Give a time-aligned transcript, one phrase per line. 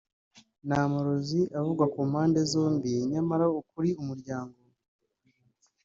[0.67, 4.57] ni amarozi avugwa ku mpande zombi nyamara ukuri Umuryango